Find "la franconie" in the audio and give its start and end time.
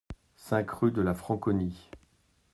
1.03-1.91